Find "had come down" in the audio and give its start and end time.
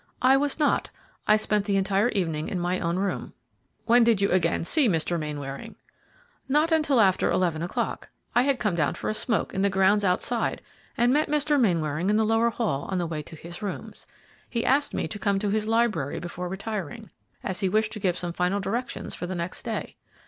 8.41-8.95